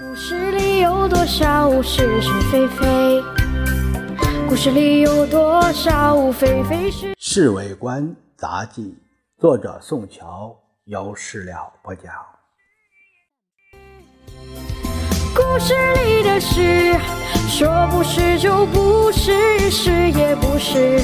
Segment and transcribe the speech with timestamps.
[0.00, 3.22] 故事里有多少是是非非？
[4.48, 7.14] 故事里有多少非非是？
[7.18, 8.96] 侍卫官杂记，
[9.38, 12.10] 作者宋乔，有事了不讲。
[15.34, 16.98] 故事里的事，
[17.50, 21.02] 说不是就不是，是也不是。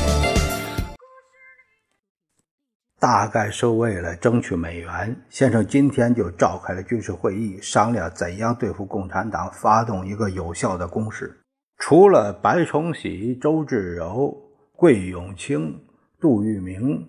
[3.00, 11.40] 大概是为了争取美元，先生今天就召开了军事会议，商量怎样对付共产党，发动一个有效的攻势。
[11.76, 14.37] 除了白崇禧、周至柔、
[14.73, 15.80] 桂永清、
[16.18, 17.09] 杜聿明、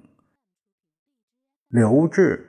[1.69, 2.39] 刘峙、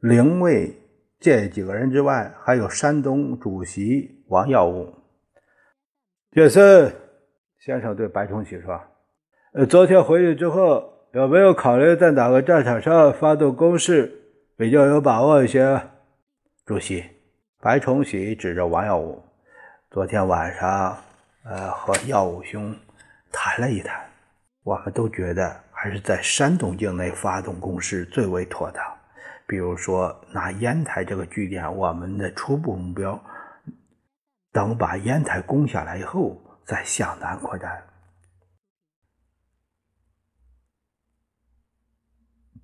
[0.00, 0.78] 凌卫
[1.18, 4.92] 这几个人之外，还有山东主席王耀武。
[6.34, 6.92] 先生，
[7.58, 8.78] 先生对白崇禧说
[9.54, 14.12] ：“呃，昨天回去之后。”有没有考虑在哪个战场上发动攻势
[14.54, 15.80] 比较有把握一些？
[16.66, 17.02] 主席，
[17.58, 19.24] 白崇禧指着王耀武，
[19.90, 20.94] 昨天晚上，
[21.46, 22.76] 呃，和耀武兄
[23.32, 23.98] 谈了一谈，
[24.62, 28.84] 我们都觉得还是在山东境内发动攻势最为妥当。
[29.46, 33.18] 比如说，拿烟台这个据点，我们的初步目标，
[34.52, 37.82] 等把烟台攻下来以后，再向南扩展。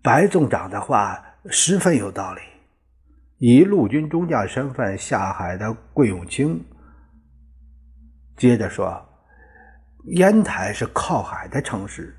[0.02, 2.40] 白总长的话十分有道理。
[3.38, 6.60] 以陆军中将身份下海的桂永清
[8.36, 9.00] 接着说
[10.14, 12.16] ：“烟台是靠海的城市，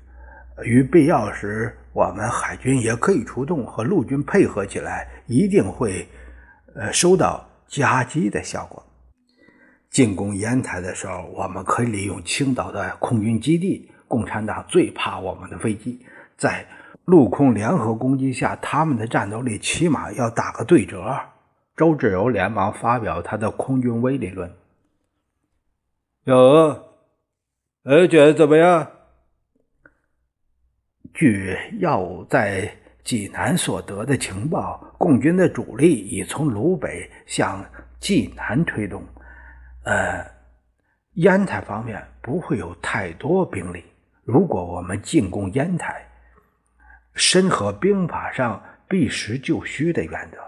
[0.64, 6.06] 于必要时，我们海军也可以出动，和陆军配合起来，一定会
[6.74, 8.82] 呃收到夹击的效果。
[9.90, 13.90] 进攻烟台的时候，我们可以利用青岛的空军基地。
[14.08, 16.02] 共产党最怕我们的飞机，
[16.38, 16.64] 在。”
[17.04, 21.20] 陆空联合攻击下，他们的战斗力起码要打个对折。
[21.76, 24.50] 周志柔连忙发表他的空军威力论。
[26.24, 26.36] 有，
[27.82, 28.90] 呃，觉得怎么样？
[31.12, 37.64] 据要在济南所得的情报，共军的主力已从鲁北向
[38.00, 39.02] 济南推动。
[39.84, 40.24] 呃，
[41.14, 43.84] 烟台方面不会有太多兵力。
[44.24, 46.03] 如果我们进攻烟台，
[47.14, 50.38] 深合兵法上避实就虚的原则。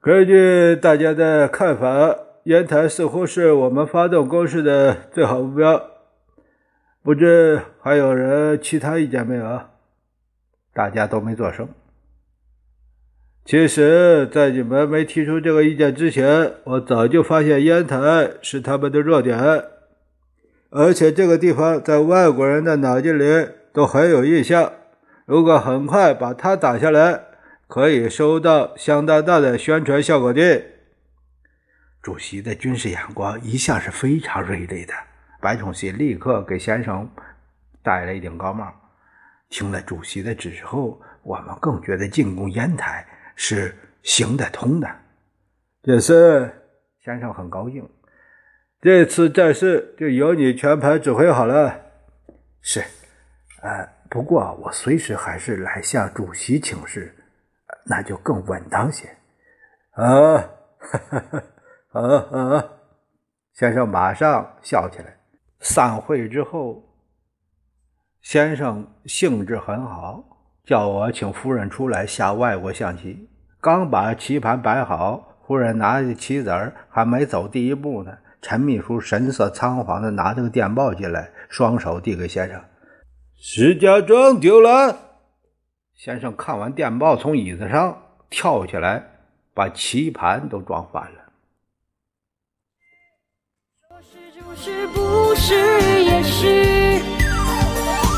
[0.00, 5.90] 根据大家的看法，烟台似乎是我们发动攻势的最好目标。
[7.02, 9.62] 不知还有人其他意见没有？
[10.72, 11.68] 大家都没作声。
[13.44, 19.64] 其实，在你们没提出这个意见之前，我早就发现烟台是他们的弱点。
[20.74, 24.72] 而且这个地方在外国人的脑筋里都很有印象。
[25.26, 27.24] 如果很快把它打下来，
[27.68, 30.62] 可以收到相当大的宣传效果的。
[32.00, 34.94] 主席的军事眼光一向是非常锐利的。
[35.40, 37.08] 白崇禧立刻给先生
[37.82, 38.72] 戴了一顶高帽。
[39.50, 43.06] 听了主席的指示后，我们更觉得进攻烟台
[43.36, 44.88] 是行得通的。
[45.82, 46.50] 这次
[47.04, 47.86] 先生很高兴。
[48.82, 51.72] 这次战事就由你全盘指挥好了。
[52.60, 52.80] 是，
[53.62, 57.14] 呃，不过我随时还是来向主席请示，
[57.86, 59.08] 那就更稳当些。
[59.92, 60.36] 啊，
[60.80, 60.98] 哈
[61.30, 61.42] 哈，
[61.92, 62.64] 啊啊！
[63.52, 65.16] 先生马上笑起来。
[65.60, 66.82] 散会之后，
[68.20, 70.24] 先生兴致很好，
[70.64, 73.30] 叫我请夫人出来下外国象棋。
[73.60, 78.18] 刚把棋盘摆好，夫人拿着棋子儿，还没走第一步呢。
[78.42, 82.60] 陈秘书神色仓皇地拿着个电报进来，双手递给先生
[83.40, 84.98] ：“石家庄丢了。”
[85.96, 87.96] 先生看完电报，从椅子上
[88.28, 89.00] 跳起来，
[89.54, 91.22] 把棋盘都撞翻了。
[93.88, 95.54] 说是就是不是
[96.02, 97.00] 也是，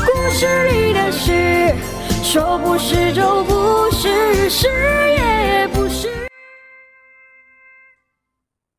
[0.07, 1.75] 故事里的事，
[2.23, 4.95] 说不是就不是是。